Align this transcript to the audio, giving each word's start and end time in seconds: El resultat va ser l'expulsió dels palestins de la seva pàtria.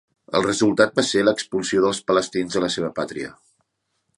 El 0.37 0.45
resultat 0.45 0.95
va 0.99 1.03
ser 1.09 1.21
l'expulsió 1.27 1.83
dels 1.83 1.99
palestins 2.09 2.57
de 2.57 2.65
la 2.65 2.71
seva 2.77 2.93
pàtria. 3.01 3.31